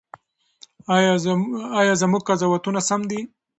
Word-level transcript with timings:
ایا 1.83 1.93
زموږ 2.01 2.21
قضاوتونه 2.29 2.79
سم 2.89 3.01
دي؟ 3.09 3.21